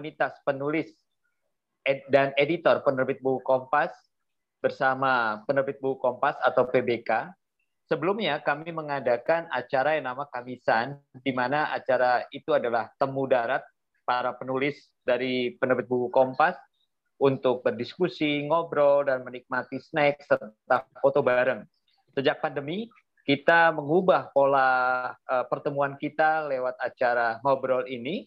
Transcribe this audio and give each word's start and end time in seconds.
komunitas 0.00 0.32
penulis 0.48 0.88
dan 2.08 2.32
editor 2.40 2.80
penerbit 2.80 3.20
buku 3.20 3.44
Kompas 3.44 3.92
bersama 4.64 5.44
penerbit 5.44 5.76
buku 5.76 6.00
Kompas 6.00 6.40
atau 6.40 6.64
PBK. 6.72 7.28
Sebelumnya 7.84 8.40
kami 8.40 8.72
mengadakan 8.72 9.44
acara 9.52 10.00
yang 10.00 10.08
nama 10.08 10.24
Kamisan, 10.32 10.96
di 11.20 11.36
mana 11.36 11.68
acara 11.68 12.24
itu 12.32 12.56
adalah 12.56 12.88
temu 12.96 13.28
darat 13.28 13.60
para 14.08 14.32
penulis 14.40 14.88
dari 15.04 15.52
penerbit 15.60 15.84
buku 15.84 16.08
Kompas 16.08 16.56
untuk 17.20 17.60
berdiskusi, 17.60 18.48
ngobrol, 18.48 19.04
dan 19.04 19.20
menikmati 19.20 19.76
snack 19.84 20.24
serta 20.24 20.88
foto 21.04 21.20
bareng. 21.20 21.60
Sejak 22.16 22.40
pandemi, 22.40 22.88
kita 23.28 23.68
mengubah 23.76 24.32
pola 24.32 25.12
uh, 25.12 25.44
pertemuan 25.44 26.00
kita 26.00 26.48
lewat 26.48 26.80
acara 26.80 27.36
ngobrol 27.44 27.84
ini. 27.84 28.24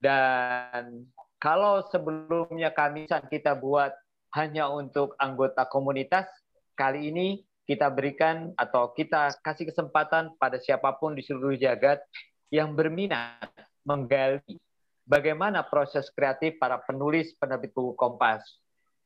Dan 0.00 1.04
kalau 1.36 1.84
sebelumnya 1.92 2.72
kami 2.72 3.04
kita 3.06 3.52
buat 3.52 3.92
hanya 4.32 4.72
untuk 4.72 5.12
anggota 5.20 5.68
komunitas, 5.68 6.26
kali 6.72 7.12
ini 7.12 7.44
kita 7.68 7.86
berikan 7.92 8.50
atau 8.58 8.90
kita 8.96 9.36
kasih 9.44 9.70
kesempatan 9.70 10.34
pada 10.40 10.58
siapa 10.58 10.96
pun 10.98 11.14
di 11.14 11.22
seluruh 11.22 11.54
jagat 11.54 12.02
yang 12.50 12.74
berminat 12.74 13.46
menggali 13.86 14.58
bagaimana 15.06 15.62
proses 15.62 16.10
kreatif 16.10 16.58
para 16.58 16.82
penulis 16.82 17.30
penerbit 17.38 17.70
buku 17.70 17.94
Kompas. 17.94 18.42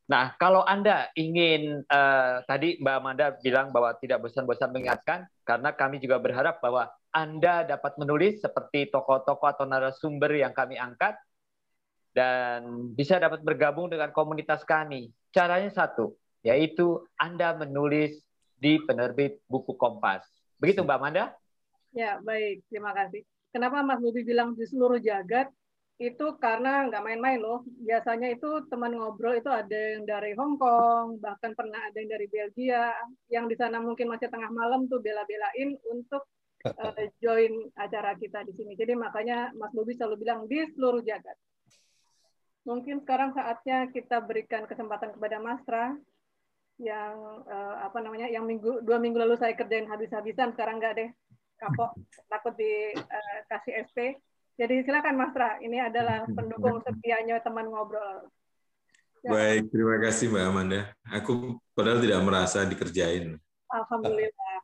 Nah, 0.05 0.37
kalau 0.37 0.61
Anda 0.65 1.09
ingin 1.17 1.81
uh, 1.89 2.45
tadi 2.45 2.77
Mbak 2.77 2.95
Amanda 3.01 3.27
bilang 3.41 3.73
bahwa 3.73 3.97
tidak 3.97 4.20
bosan-bosan 4.20 4.69
mengingatkan, 4.69 5.25
karena 5.48 5.73
kami 5.73 5.97
juga 5.97 6.20
berharap 6.20 6.61
bahwa 6.61 6.92
Anda 7.15 7.63
dapat 7.63 7.95
menulis 7.95 8.43
seperti 8.43 8.91
tokoh-tokoh 8.91 9.47
atau 9.47 9.65
narasumber 9.65 10.34
yang 10.34 10.51
kami 10.51 10.75
angkat 10.75 11.15
dan 12.11 12.91
bisa 12.95 13.23
dapat 13.23 13.47
bergabung 13.47 13.87
dengan 13.87 14.11
komunitas 14.11 14.67
kami. 14.67 15.15
Caranya 15.31 15.71
satu, 15.71 16.19
yaitu 16.43 17.06
Anda 17.15 17.55
menulis 17.55 18.19
di 18.59 18.83
penerbit 18.83 19.39
buku 19.47 19.79
Kompas. 19.79 20.27
Begitu 20.59 20.83
Mbak 20.83 20.98
Amanda? 20.98 21.25
Ya, 21.95 22.19
baik. 22.19 22.67
Terima 22.67 22.91
kasih. 22.91 23.23
Kenapa 23.55 23.87
Mas 23.87 24.03
Bobi 24.03 24.27
bilang 24.27 24.59
di 24.59 24.67
seluruh 24.67 24.99
jagat? 24.99 25.47
itu 26.03 26.27
karena 26.43 26.91
nggak 26.91 27.05
main-main 27.06 27.39
loh. 27.39 27.62
Biasanya 27.87 28.34
itu 28.34 28.67
teman 28.67 28.99
ngobrol 28.99 29.39
itu 29.39 29.47
ada 29.47 29.95
yang 29.95 30.03
dari 30.03 30.34
Hong 30.34 30.59
Kong, 30.59 31.23
bahkan 31.23 31.55
pernah 31.55 31.78
ada 31.87 31.95
yang 31.95 32.11
dari 32.11 32.27
Belgia, 32.27 32.91
yang 33.31 33.47
di 33.47 33.55
sana 33.55 33.78
mungkin 33.78 34.11
masih 34.11 34.27
tengah 34.27 34.51
malam 34.51 34.91
tuh 34.91 34.99
bela-belain 34.99 35.78
untuk 35.87 36.27
uh, 36.65 37.07
join 37.20 37.69
acara 37.77 38.17
kita 38.17 38.43
di 38.48 38.53
sini. 38.57 38.73
Jadi 38.75 38.97
makanya 38.97 39.53
Mas 39.55 39.73
Bobi 39.77 39.95
selalu 39.95 40.25
bilang 40.25 40.48
di 40.48 40.65
seluruh 40.73 41.05
jagat. 41.05 41.37
Mungkin 42.65 43.05
sekarang 43.05 43.37
saatnya 43.37 43.93
kita 43.93 44.25
berikan 44.25 44.65
kesempatan 44.65 45.12
kepada 45.12 45.37
Mas 45.39 45.61
Tra 45.69 45.93
yang 46.81 47.45
uh, 47.47 47.77
apa 47.87 48.03
namanya 48.03 48.27
yang 48.27 48.43
minggu 48.43 48.83
dua 48.83 48.98
minggu 48.98 49.15
lalu 49.15 49.39
saya 49.39 49.55
kerjain 49.55 49.87
habis-habisan 49.87 50.59
sekarang 50.59 50.83
nggak 50.83 50.95
deh 50.98 51.11
kapok 51.55 51.95
takut 52.27 52.51
dikasih 52.59 53.73
uh, 53.78 53.81
SP 53.87 53.99
jadi 54.55 54.87
silakan 54.87 55.19
Mas 55.19 55.34
Tra, 55.34 55.59
ini 55.59 55.83
adalah 55.83 56.23
pendukung 56.31 56.78
setianya 56.87 57.43
teman 57.43 57.67
ngobrol. 57.67 58.31
Ya. 59.27 59.31
Baik, 59.34 59.73
terima 59.75 59.97
kasih 59.99 60.31
Mbak 60.31 60.45
Amanda. 60.47 60.81
Aku 61.11 61.59
padahal 61.75 61.99
tidak 61.99 62.23
merasa 62.23 62.62
dikerjain. 62.62 63.34
Alhamdulillah. 63.67 64.59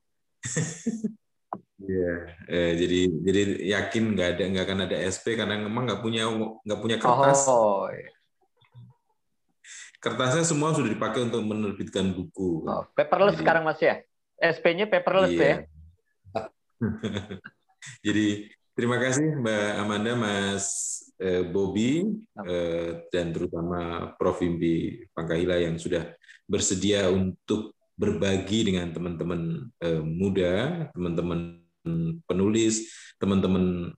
Iya, 1.80 2.12
eh, 2.44 2.72
jadi 2.76 3.00
jadi 3.24 3.42
yakin 3.80 4.04
nggak 4.12 4.28
ada 4.36 4.44
nggak 4.52 4.64
akan 4.68 4.80
ada 4.84 4.96
SP 5.00 5.32
karena 5.32 5.56
memang 5.56 5.88
nggak 5.88 6.02
punya 6.04 6.28
nggak 6.60 6.80
punya 6.80 6.96
kertas. 7.00 7.48
Oh, 7.48 7.88
iya. 7.88 8.12
Kertasnya 10.00 10.44
semua 10.44 10.72
sudah 10.72 10.88
dipakai 10.92 11.28
untuk 11.28 11.44
menerbitkan 11.44 12.12
buku. 12.12 12.64
Oh, 12.68 12.84
paperless 12.96 13.36
jadi, 13.36 13.40
sekarang 13.44 13.62
mas 13.68 13.80
ya? 13.80 14.00
SP-nya 14.40 14.88
paperless 14.88 15.36
iya. 15.36 15.44
ya? 15.44 15.56
jadi 18.08 18.48
Terima 18.80 18.96
kasih 18.96 19.44
Mbak 19.44 19.66
Amanda, 19.76 20.16
Mas 20.16 20.66
eh, 21.20 21.44
Bobby, 21.44 22.00
eh, 22.48 23.04
dan 23.12 23.28
terutama 23.28 24.14
Prof. 24.16 24.40
Imbi 24.40 25.04
Pangkahila 25.12 25.60
yang 25.60 25.76
sudah 25.76 26.16
bersedia 26.48 27.12
untuk 27.12 27.76
berbagi 27.92 28.72
dengan 28.72 28.88
teman-teman 28.88 29.68
eh, 29.84 30.00
muda, 30.00 30.88
teman-teman 30.96 31.59
penulis, 32.26 32.92
teman-teman 33.16 33.94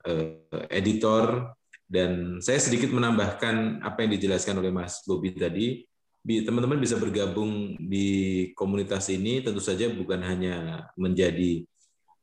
editor, 0.70 1.54
dan 1.92 2.40
saya 2.40 2.56
sedikit 2.56 2.88
menambahkan 2.88 3.84
apa 3.84 4.08
yang 4.08 4.16
dijelaskan 4.16 4.56
oleh 4.64 4.72
Mas 4.72 5.04
Bobby 5.04 5.36
tadi. 5.36 5.84
Teman-teman 6.22 6.78
bisa 6.78 6.96
bergabung 6.96 7.74
di 7.76 8.48
komunitas 8.54 9.10
ini, 9.10 9.42
tentu 9.42 9.58
saja 9.58 9.90
bukan 9.90 10.22
hanya 10.22 10.86
menjadi 10.94 11.66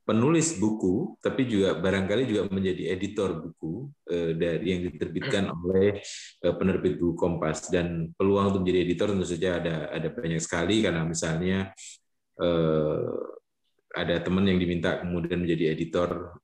penulis 0.09 0.57
buku, 0.57 1.21
tapi 1.21 1.45
juga 1.45 1.77
barangkali 1.77 2.25
juga 2.25 2.49
menjadi 2.49 2.97
editor 2.97 3.45
buku 3.45 3.93
eh, 4.09 4.33
dari 4.33 4.65
yang 4.73 4.81
diterbitkan 4.89 5.53
oleh 5.53 6.01
eh, 6.41 6.55
penerbit 6.57 6.97
buku 6.97 7.13
Kompas 7.13 7.69
dan 7.69 8.09
peluang 8.17 8.49
untuk 8.49 8.65
menjadi 8.65 8.89
editor 8.89 9.13
tentu 9.13 9.27
saja 9.29 9.61
ada 9.61 9.93
ada 9.93 10.09
banyak 10.09 10.41
sekali 10.41 10.81
karena 10.81 11.05
misalnya 11.05 11.69
eh, 12.41 13.05
ada 13.95 14.21
teman 14.21 14.45
yang 14.45 14.61
diminta 14.61 15.01
kemudian 15.01 15.41
menjadi 15.41 15.73
editor 15.73 16.37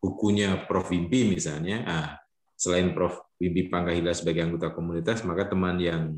bukunya 0.00 0.64
Prof 0.64 0.88
Wimpi 0.88 1.28
misalnya, 1.28 1.84
ah, 1.84 2.08
selain 2.56 2.96
Prof 2.96 3.36
Wimpi 3.36 3.68
Pangkahila 3.68 4.16
sebagai 4.16 4.48
anggota 4.48 4.72
komunitas 4.72 5.20
maka 5.28 5.52
teman 5.52 5.76
yang 5.76 6.16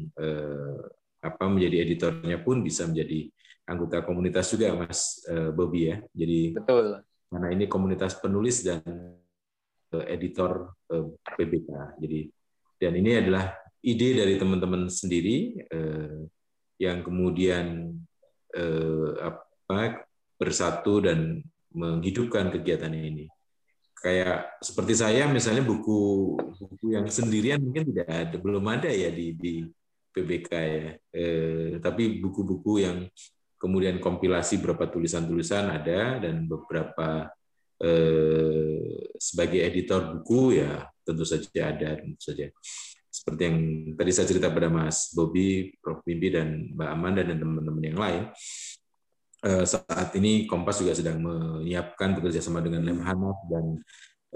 apa 1.22 1.44
menjadi 1.46 1.86
editornya 1.86 2.42
pun 2.42 2.66
bisa 2.66 2.82
menjadi 2.86 3.30
anggota 3.70 4.02
komunitas 4.02 4.50
juga 4.50 4.74
Mas 4.74 5.22
eh, 5.30 5.50
Bobby 5.54 5.94
ya. 5.94 5.96
Jadi 6.10 6.40
Betul. 6.58 6.98
Karena 7.32 7.48
ini 7.48 7.64
komunitas 7.70 8.18
penulis 8.18 8.66
dan 8.66 8.82
eh, 9.94 10.06
editor 10.10 10.74
eh, 10.90 11.06
PBK. 11.38 11.70
Jadi 12.02 12.20
dan 12.82 12.92
ini 12.98 13.10
adalah 13.14 13.54
ide 13.82 14.18
dari 14.18 14.34
teman-teman 14.34 14.90
sendiri 14.90 15.54
yang 16.82 16.98
kemudian 17.06 17.94
apa 19.22 20.02
bersatu 20.42 20.98
dan 20.98 21.38
menghidupkan 21.70 22.50
kegiatan 22.50 22.90
ini. 22.90 23.30
Kayak 23.94 24.58
seperti 24.58 24.98
saya 24.98 25.30
misalnya 25.30 25.62
buku 25.62 26.34
buku 26.58 26.98
yang 26.98 27.06
sendirian 27.06 27.62
mungkin 27.62 27.86
tidak 27.94 28.10
ada 28.10 28.34
belum 28.34 28.66
ada 28.66 28.90
ya 28.90 29.14
di 29.14 29.38
di 29.38 29.62
PBK 30.10 30.50
ya. 30.50 30.90
Eh, 31.14 31.78
tapi 31.78 32.18
buku-buku 32.18 32.82
yang 32.82 33.06
kemudian 33.62 34.02
kompilasi 34.02 34.58
beberapa 34.58 34.90
tulisan-tulisan 34.90 35.70
ada 35.70 36.18
dan 36.18 36.50
beberapa 36.50 37.30
eh, 37.78 39.06
sebagai 39.14 39.62
editor 39.62 40.18
buku 40.18 40.58
ya 40.58 40.90
tentu 41.06 41.22
saja 41.22 41.70
ada 41.70 41.94
tentu 42.02 42.18
saja 42.18 42.50
seperti 43.12 43.42
yang 43.44 43.58
tadi 43.94 44.10
saya 44.10 44.26
cerita 44.26 44.48
pada 44.48 44.72
Mas 44.72 45.12
Bobi, 45.12 45.68
Prof. 45.78 46.00
Mimpi 46.08 46.32
dan 46.32 46.72
Mbak 46.74 46.90
Amanda 46.90 47.22
dan 47.22 47.36
teman-teman 47.38 47.84
yang 47.84 48.00
lain 48.00 48.22
saat 49.42 50.14
ini 50.14 50.46
Kompas 50.46 50.78
juga 50.78 50.94
sedang 50.94 51.18
menyiapkan 51.18 52.14
bekerja 52.14 52.38
sama 52.38 52.62
dengan 52.62 52.86
Lemhanas 52.86 53.38
dan 53.50 53.82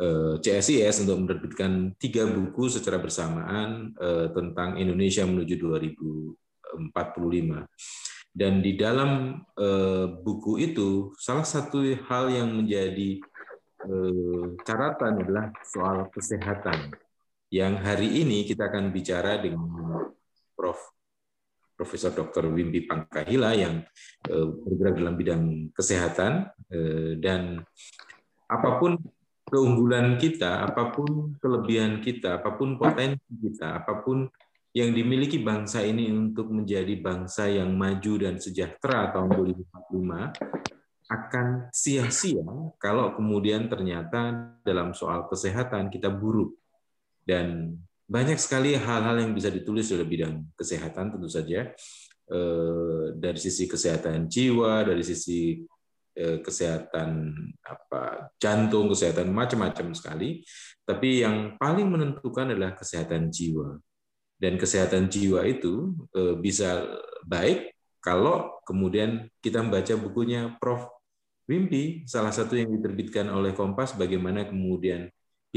eh, 0.03 0.35
CSIS 0.43 1.07
untuk 1.07 1.23
menerbitkan 1.23 1.95
tiga 1.95 2.27
buku 2.27 2.67
secara 2.67 2.99
bersamaan 2.99 3.95
eh, 3.95 4.27
tentang 4.35 4.75
Indonesia 4.83 5.23
menuju 5.23 5.55
2045 5.63 6.91
dan 8.37 8.61
di 8.61 8.77
dalam 8.77 9.41
buku 10.21 10.61
itu, 10.61 11.17
salah 11.17 11.49
satu 11.49 11.81
hal 12.05 12.29
yang 12.29 12.53
menjadi 12.53 13.17
catatan 14.61 15.25
adalah 15.25 15.49
soal 15.65 16.05
kesehatan. 16.13 16.93
Yang 17.49 17.75
hari 17.81 18.09
ini 18.21 18.45
kita 18.45 18.69
akan 18.69 18.93
bicara 18.93 19.41
dengan 19.41 20.13
Prof. 20.53 20.96
Profesor 21.77 22.11
Dr. 22.11 22.49
Wimpi 22.49 22.89
Pangkahila 22.89 23.53
yang 23.53 23.85
uh, 24.33 24.49
bergerak 24.65 24.97
dalam 24.97 25.15
bidang 25.15 25.43
kesehatan 25.77 26.49
uh, 26.73 27.13
dan 27.21 27.61
apa 28.49 28.81
pun 28.81 28.97
keunggulan 29.47 30.19
kita, 30.19 30.67
apa 30.67 30.91
pun 30.91 31.39
kelebihan 31.39 32.03
kita, 32.03 32.43
apa 32.43 32.57
pun 32.59 32.75
potensi 32.75 33.31
kita, 33.31 33.85
apa 33.85 34.03
pun 34.03 34.27
yang 34.77 34.93
dimiliki 34.93 35.41
bangsa 35.41 35.81
ini 35.87 36.13
untuk 36.13 36.53
menjadi 36.53 37.01
bangsa 37.01 37.49
yang 37.49 37.73
maju 37.73 38.13
dan 38.21 38.37
sejahtera 38.37 39.15
tahun 39.15 39.33
2045 39.33 41.07
akan 41.07 41.47
sia-sia 41.71 42.45
kalau 42.83 43.15
kemudian 43.15 43.71
ternyata 43.71 44.53
dalam 44.67 44.93
soal 44.93 45.31
kesehatan 45.31 45.89
kita 45.89 46.11
buruk. 46.11 46.59
Dan 47.27 47.75
banyak 48.07 48.39
sekali 48.39 48.79
hal-hal 48.79 49.19
yang 49.19 49.35
bisa 49.35 49.51
ditulis 49.51 49.91
dalam 49.91 50.07
bidang 50.07 50.35
kesehatan 50.55 51.19
tentu 51.19 51.27
saja 51.27 51.75
eh, 52.31 53.05
dari 53.19 53.39
sisi 53.39 53.67
kesehatan 53.67 54.31
jiwa, 54.31 54.87
dari 54.87 55.03
sisi 55.03 55.59
eh, 56.15 56.39
kesehatan 56.39 57.35
apa 57.67 58.31
jantung, 58.39 58.87
kesehatan 58.95 59.35
macam-macam 59.35 59.91
sekali. 59.91 60.47
Tapi 60.87 61.27
yang 61.27 61.59
paling 61.59 61.91
menentukan 61.91 62.55
adalah 62.55 62.79
kesehatan 62.79 63.35
jiwa. 63.35 63.75
Dan 64.37 64.55
kesehatan 64.55 65.11
jiwa 65.11 65.43
itu 65.43 65.91
eh, 66.15 66.39
bisa 66.39 66.87
baik 67.27 67.75
kalau 67.99 68.63
kemudian 68.63 69.27
kita 69.43 69.67
membaca 69.67 69.99
bukunya 69.99 70.55
Prof. 70.63 70.87
Wimpi, 71.47 72.03
salah 72.11 72.35
satu 72.35 72.59
yang 72.59 72.75
diterbitkan 72.75 73.31
oleh 73.31 73.55
Kompas, 73.55 73.95
bagaimana 73.95 74.51
kemudian 74.51 75.07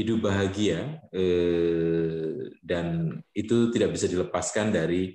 hidup 0.00 0.32
bahagia 0.32 1.04
eh, 1.12 2.56
dan 2.64 3.18
itu 3.36 3.68
tidak 3.68 3.92
bisa 3.92 4.08
dilepaskan 4.08 4.72
dari 4.72 5.12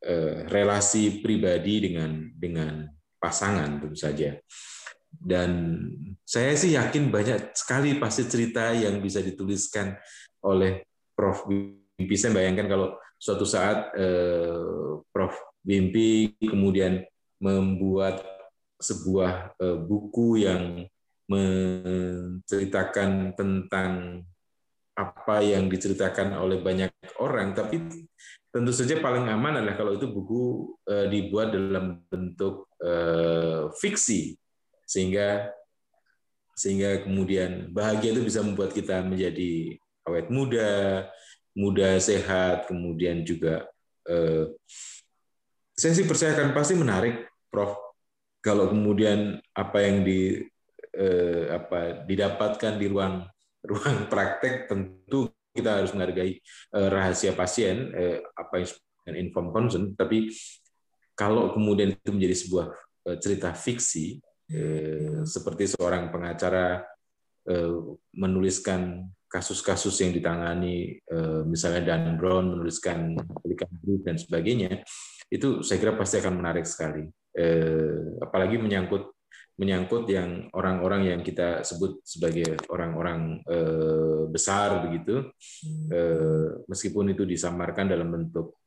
eh, 0.00 0.48
relasi 0.48 1.20
pribadi 1.20 1.84
dengan 1.84 2.32
dengan 2.32 2.88
pasangan 3.20 3.84
tentu 3.84 3.96
saja. 3.96 4.32
Dan 5.16 5.80
saya 6.24 6.52
sih 6.56 6.76
yakin 6.76 7.08
banyak 7.12 7.56
sekali 7.56 7.96
pasti 7.96 8.28
cerita 8.28 8.72
yang 8.72 9.00
bisa 9.04 9.20
dituliskan 9.20 9.96
oleh 10.44 10.84
Prof. 11.16 11.48
Wimpi. 11.48 12.14
Saya 12.16 12.36
bayangkan 12.36 12.68
kalau 12.68 12.88
suatu 13.20 13.44
saat 13.44 13.92
eh, 13.96 15.00
Prof. 15.12 15.36
Wimpi 15.66 16.38
kemudian 16.38 17.02
membuat 17.42 18.22
sebuah 18.78 19.58
buku 19.82 20.46
yang 20.46 20.86
menceritakan 21.26 23.34
tentang 23.34 24.22
apa 24.96 25.44
yang 25.44 25.68
diceritakan 25.68 26.40
oleh 26.40 26.62
banyak 26.62 26.88
orang, 27.20 27.52
tapi 27.52 27.84
tentu 28.48 28.72
saja 28.72 28.96
paling 29.02 29.28
aman 29.28 29.60
adalah 29.60 29.76
kalau 29.76 29.92
itu 29.92 30.08
buku 30.08 30.72
eh, 30.88 31.06
dibuat 31.12 31.52
dalam 31.52 32.00
bentuk 32.08 32.64
eh, 32.80 33.68
fiksi, 33.76 34.40
sehingga 34.88 35.52
sehingga 36.56 37.04
kemudian 37.04 37.68
bahagia 37.74 38.16
itu 38.16 38.24
bisa 38.24 38.40
membuat 38.40 38.72
kita 38.72 39.04
menjadi 39.04 39.76
awet 40.08 40.32
muda, 40.32 41.04
muda 41.52 42.00
sehat, 42.00 42.64
kemudian 42.70 43.26
juga 43.26 43.66
saya 45.76 45.92
sih 45.92 46.08
percaya 46.08 46.32
akan 46.32 46.56
pasti 46.56 46.72
menarik, 46.72 47.28
Prof. 47.52 47.76
Kalau 48.40 48.72
kemudian 48.72 49.36
apa 49.52 49.84
yang 49.84 50.06
di 50.06 50.40
eh, 50.96 51.52
apa 51.52 52.08
didapatkan 52.08 52.80
di 52.80 52.86
ruang 52.88 53.22
ruang 53.62 53.98
praktek 54.12 54.66
tentu 54.66 55.30
kita 55.52 55.80
harus 55.80 55.92
menghargai 55.92 56.40
eh, 56.40 56.88
rahasia 56.88 57.32
pasien 57.36 57.92
eh, 57.92 58.18
apa 58.34 58.64
yang 59.06 59.16
informed 59.28 59.52
consent 59.52 59.86
tapi 59.94 60.32
kalau 61.16 61.52
kemudian 61.52 61.96
itu 61.96 62.10
menjadi 62.12 62.36
sebuah 62.36 62.66
eh, 63.12 63.16
cerita 63.20 63.52
fiksi 63.52 64.20
eh, 64.52 65.22
seperti 65.24 65.76
seorang 65.76 66.12
pengacara 66.12 66.84
eh, 67.48 67.76
menuliskan 68.16 69.08
kasus-kasus 69.26 69.96
yang 70.00 70.12
ditangani 70.16 71.00
eh, 71.00 71.42
misalnya 71.44 71.92
Dan 71.96 72.16
Brown 72.16 72.56
menuliskan 72.56 73.16
pelikan 73.42 73.68
dan 74.04 74.16
sebagainya 74.16 74.84
itu 75.26 75.62
saya 75.66 75.82
kira 75.82 75.98
pasti 75.98 76.22
akan 76.22 76.38
menarik 76.38 76.62
sekali. 76.62 77.02
Eh, 77.36 78.22
apalagi 78.22 78.56
menyangkut 78.56 79.15
menyangkut 79.56 80.04
yang 80.12 80.52
orang-orang 80.52 81.16
yang 81.16 81.20
kita 81.24 81.64
sebut 81.64 82.04
sebagai 82.04 82.60
orang-orang 82.68 83.40
eh, 83.48 84.22
besar 84.28 84.84
begitu. 84.84 85.32
Eh, 85.88 86.48
meskipun 86.68 87.16
itu 87.16 87.24
disamarkan 87.24 87.88
dalam 87.88 88.12
bentuk 88.12 88.60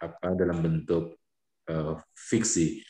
apa 0.00 0.32
dalam 0.32 0.58
bentuk 0.64 1.20
eh, 1.68 1.94
fiksi. 2.16 2.80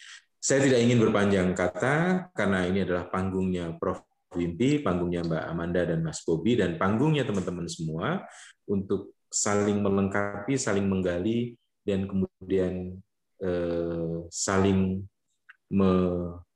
Saya 0.40 0.64
tidak 0.64 0.80
ingin 0.80 1.02
berpanjang 1.02 1.52
kata 1.52 2.28
karena 2.32 2.64
ini 2.64 2.86
adalah 2.86 3.10
panggungnya 3.10 3.76
Prof. 3.76 4.06
Wimpi, 4.30 4.78
panggungnya 4.78 5.26
Mbak 5.26 5.44
Amanda 5.50 5.82
dan 5.90 6.06
Mas 6.06 6.22
Bobi 6.22 6.54
dan 6.54 6.78
panggungnya 6.78 7.26
teman-teman 7.26 7.66
semua 7.66 8.22
untuk 8.62 9.18
saling 9.26 9.82
melengkapi, 9.82 10.54
saling 10.54 10.86
menggali 10.86 11.58
dan 11.82 12.06
kemudian 12.06 13.02
Eh, 13.40 14.28
saling 14.28 15.00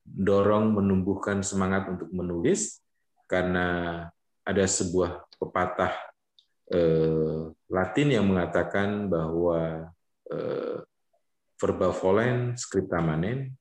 mendorong, 0.04 0.76
menumbuhkan 0.76 1.40
semangat 1.40 1.88
untuk 1.88 2.08
menulis 2.12 2.80
karena 3.28 3.66
ada 4.44 4.64
sebuah 4.68 5.24
pepatah 5.40 5.92
eh, 6.68 7.50
Latin 7.72 8.08
yang 8.12 8.28
mengatakan 8.28 9.08
bahwa 9.08 9.88
eh, 10.28 10.76
verba 11.60 11.88
volen 11.94 12.58
scripta 12.58 13.00
manen 13.00 13.54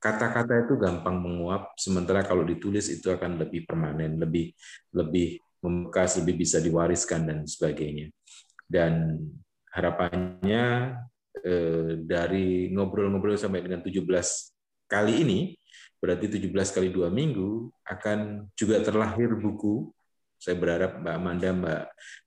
kata-kata 0.00 0.64
itu 0.64 0.80
gampang 0.80 1.20
menguap 1.20 1.76
sementara 1.76 2.24
kalau 2.24 2.44
ditulis 2.48 2.88
itu 2.88 3.12
akan 3.12 3.40
lebih 3.44 3.68
permanen 3.68 4.16
lebih 4.16 4.56
lebih 4.96 5.36
membekas 5.60 6.20
lebih 6.20 6.44
bisa 6.44 6.60
diwariskan 6.64 7.28
dan 7.28 7.38
sebagainya. 7.44 8.08
Dan 8.64 9.20
harapannya 9.68 10.96
Eh, 11.44 12.00
dari 12.00 12.72
ngobrol-ngobrol 12.72 13.36
sampai 13.36 13.60
dengan 13.60 13.84
17 13.84 14.53
kali 14.88 15.24
ini, 15.24 15.40
berarti 15.98 16.28
17 16.28 16.52
kali 16.74 16.88
dua 16.92 17.08
minggu, 17.08 17.72
akan 17.84 18.48
juga 18.52 18.80
terlahir 18.84 19.32
buku. 19.36 19.88
Saya 20.36 20.60
berharap 20.60 21.00
Mbak 21.00 21.14
Amanda, 21.16 21.48
Mbak 21.56 21.82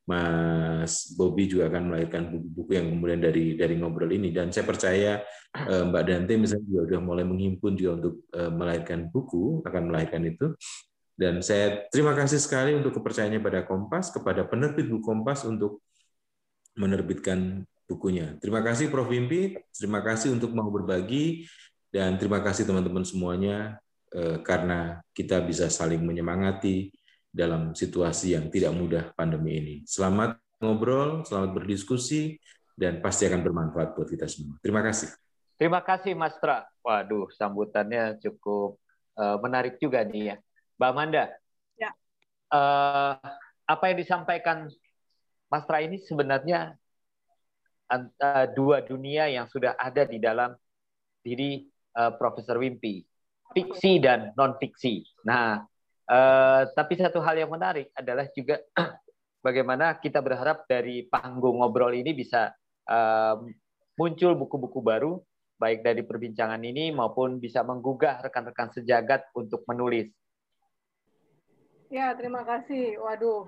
Mas 0.10 1.14
Bobby 1.14 1.46
juga 1.46 1.70
akan 1.70 1.94
melahirkan 1.94 2.34
buku-buku 2.34 2.72
yang 2.74 2.88
kemudian 2.90 3.22
dari 3.22 3.54
dari 3.54 3.76
ngobrol 3.78 4.10
ini. 4.10 4.34
Dan 4.34 4.50
saya 4.50 4.66
percaya 4.66 5.22
eh, 5.54 5.84
Mbak 5.86 6.04
Dante 6.08 6.34
misalnya 6.34 6.66
juga 6.66 6.82
sudah 6.90 7.02
mulai 7.04 7.26
menghimpun 7.30 7.78
juga 7.78 7.92
untuk 8.02 8.16
eh, 8.34 8.50
melahirkan 8.50 9.00
buku, 9.14 9.62
akan 9.62 9.82
melahirkan 9.94 10.26
itu. 10.26 10.58
Dan 11.18 11.42
saya 11.42 11.86
terima 11.90 12.14
kasih 12.14 12.38
sekali 12.42 12.78
untuk 12.78 12.98
kepercayaannya 12.98 13.42
pada 13.42 13.66
Kompas, 13.66 14.14
kepada 14.14 14.46
penerbit 14.46 14.90
buku 14.90 15.02
Kompas 15.06 15.46
untuk 15.46 15.86
menerbitkan 16.78 17.66
bukunya. 17.90 18.38
Terima 18.38 18.62
kasih 18.62 18.94
Prof. 18.94 19.10
Wimpi, 19.10 19.58
terima 19.74 20.06
kasih 20.06 20.36
untuk 20.36 20.54
mau 20.54 20.70
berbagi, 20.70 21.48
dan 21.98 22.14
terima 22.22 22.46
kasih 22.46 22.70
teman-teman 22.70 23.02
semuanya 23.02 23.82
eh, 24.14 24.38
karena 24.46 25.02
kita 25.18 25.42
bisa 25.42 25.66
saling 25.66 26.06
menyemangati 26.06 26.94
dalam 27.34 27.74
situasi 27.74 28.38
yang 28.38 28.54
tidak 28.54 28.78
mudah 28.78 29.04
pandemi 29.18 29.58
ini. 29.58 29.76
Selamat 29.90 30.38
ngobrol, 30.62 31.26
selamat 31.26 31.58
berdiskusi, 31.58 32.38
dan 32.78 33.02
pasti 33.02 33.26
akan 33.26 33.42
bermanfaat 33.42 33.98
buat 33.98 34.06
kita 34.14 34.30
semua. 34.30 34.62
Terima 34.62 34.86
kasih. 34.86 35.10
Terima 35.58 35.82
kasih 35.82 36.14
Mas 36.14 36.38
Tra. 36.38 36.70
Waduh, 36.86 37.34
sambutannya 37.34 38.22
cukup 38.22 38.78
uh, 39.18 39.42
menarik 39.42 39.82
juga 39.82 40.06
nih 40.06 40.34
ya. 40.34 40.36
Mbak 40.78 40.90
Amanda, 40.94 41.26
ya. 41.82 41.90
Uh, 42.54 43.18
apa 43.66 43.84
yang 43.90 43.98
disampaikan 43.98 44.70
Mas 45.50 45.66
Tra 45.66 45.82
ini 45.82 45.98
sebenarnya 46.06 46.78
uh, 47.90 48.46
dua 48.54 48.86
dunia 48.86 49.34
yang 49.34 49.50
sudah 49.50 49.74
ada 49.74 50.06
di 50.06 50.22
dalam 50.22 50.54
diri 51.26 51.66
uh, 51.98 52.14
Profesor 52.16 52.62
Wimpi, 52.62 53.02
fiksi 53.58 53.98
dan 53.98 54.32
non 54.38 54.54
fiksi. 54.62 55.02
Nah, 55.26 55.66
uh, 56.06 56.62
tapi 56.78 56.94
satu 56.96 57.18
hal 57.26 57.42
yang 57.42 57.50
menarik 57.50 57.90
adalah 57.98 58.30
juga 58.32 58.62
bagaimana 59.46 59.98
kita 59.98 60.22
berharap 60.22 60.70
dari 60.70 61.10
panggung 61.10 61.60
ngobrol 61.60 61.98
ini 61.98 62.14
bisa 62.14 62.54
uh, 62.86 63.42
muncul 63.98 64.38
buku-buku 64.38 64.80
baru, 64.86 65.18
baik 65.58 65.82
dari 65.82 66.06
perbincangan 66.06 66.62
ini 66.62 66.94
maupun 66.94 67.42
bisa 67.42 67.66
menggugah 67.66 68.22
rekan-rekan 68.22 68.70
sejagat 68.70 69.26
untuk 69.34 69.66
menulis. 69.66 70.14
Ya, 71.88 72.12
terima 72.14 72.44
kasih. 72.44 73.00
Waduh, 73.00 73.48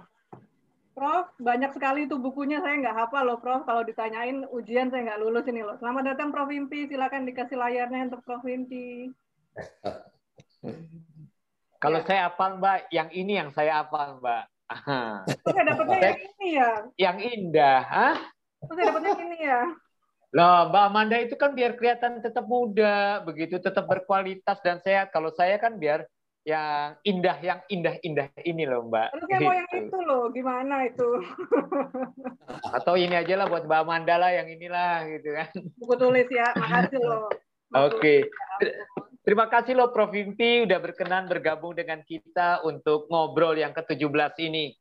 Prof, 0.99 1.31
banyak 1.39 1.71
sekali 1.71 2.11
itu 2.11 2.19
bukunya 2.19 2.59
saya 2.59 2.75
nggak 2.75 2.91
hafal 2.91 3.23
loh, 3.23 3.39
Prof. 3.39 3.63
Kalau 3.63 3.87
ditanyain 3.87 4.43
ujian 4.51 4.91
saya 4.91 5.07
nggak 5.07 5.21
lulus 5.23 5.47
ini 5.47 5.63
loh. 5.63 5.79
Selamat 5.79 6.11
datang 6.11 6.35
Prof 6.35 6.51
Wimpi, 6.51 6.91
silakan 6.91 7.23
dikasih 7.23 7.55
layarnya 7.55 8.11
untuk 8.11 8.19
Prof 8.27 8.43
Wimpi. 8.43 9.07
Kalau 11.79 12.03
ya. 12.03 12.05
saya 12.05 12.19
hafal 12.27 12.59
Mbak, 12.59 12.91
yang 12.91 13.07
ini 13.15 13.39
yang 13.39 13.47
saya 13.55 13.79
hafal 13.79 14.19
Mbak. 14.19 14.43
Saya 15.47 15.63
dapetnya 15.71 15.99
yang 16.03 16.19
ini 16.19 16.47
ya. 16.51 16.71
Yang 16.99 17.17
indah, 17.31 17.79
Hah? 17.79 18.17
Saya 18.67 18.83
dapetnya 18.91 19.11
ini 19.23 19.39
ya. 19.39 19.61
Loh, 20.35 20.67
Mbak 20.67 20.83
Amanda 20.83 21.15
itu 21.15 21.39
kan 21.39 21.55
biar 21.55 21.79
kelihatan 21.79 22.19
tetap 22.19 22.43
muda, 22.43 23.23
begitu 23.23 23.55
tetap 23.55 23.87
berkualitas 23.87 24.59
dan 24.59 24.83
sehat. 24.83 25.15
Kalau 25.15 25.31
saya 25.31 25.55
kan 25.63 25.79
biar 25.79 26.03
yang 26.47 26.95
indah 27.03 27.37
yang 27.43 27.59
indah-indah 27.67 28.31
ini 28.47 28.63
loh 28.63 28.87
Mbak. 28.87 29.09
Terus 29.11 29.27
saya 29.27 29.39
mau 29.43 29.55
yang 29.55 29.69
gitu. 29.69 29.79
itu 29.85 29.97
loh, 30.01 30.23
gimana 30.31 30.75
itu? 30.87 31.09
Atau 32.77 32.95
ini 32.95 33.15
aja 33.15 33.33
lah 33.35 33.47
buat 33.51 33.67
Mbak 33.67 33.83
Mandala 33.85 34.31
yang 34.31 34.47
inilah 34.47 35.05
gitu 35.07 35.29
kan. 35.35 35.49
Buku 35.77 35.95
tulis 35.99 36.27
ya, 36.31 36.47
makasih 36.55 37.01
loh. 37.03 37.27
Oke. 37.87 38.25
Okay. 38.25 38.69
Terima 39.21 39.45
kasih 39.45 39.77
loh 39.77 39.93
Prof. 39.93 40.09
Impi 40.15 40.65
udah 40.65 40.79
berkenan 40.81 41.29
bergabung 41.29 41.77
dengan 41.77 42.01
kita 42.01 42.65
untuk 42.65 43.05
ngobrol 43.13 43.53
yang 43.53 43.75
ke-17 43.77 44.41
ini. 44.41 44.73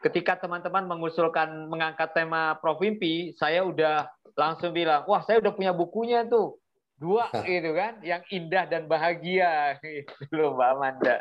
Ketika 0.00 0.40
teman-teman 0.40 0.88
mengusulkan 0.88 1.68
mengangkat 1.68 2.10
tema 2.16 2.58
Prof. 2.58 2.80
Impi, 2.82 3.36
saya 3.38 3.62
udah 3.62 4.10
langsung 4.34 4.72
bilang, 4.72 5.04
wah 5.06 5.22
saya 5.22 5.38
udah 5.38 5.52
punya 5.54 5.70
bukunya 5.70 6.26
tuh 6.26 6.59
dua 7.00 7.32
gitu 7.48 7.72
kan, 7.72 7.96
yang 8.04 8.20
indah 8.28 8.68
dan 8.68 8.84
bahagia 8.84 9.74
gitu 9.82 10.28
loh 10.36 10.54
Mbak 10.54 10.68
Amanda. 10.76 11.16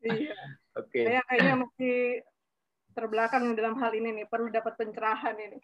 Iya. 0.00 0.38
Oke. 0.78 1.02
Saya 1.02 1.20
kayaknya 1.26 1.54
masih 1.66 1.96
terbelakang 2.94 3.44
dalam 3.58 3.74
hal 3.82 3.90
ini 3.98 4.22
nih, 4.22 4.26
perlu 4.30 4.48
dapat 4.54 4.78
pencerahan 4.78 5.34
ini. 5.34 5.58